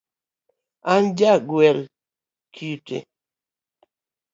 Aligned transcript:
An 0.93 1.03
ja 1.17 1.31
gwel 1.49 1.79
gita. 2.55 2.97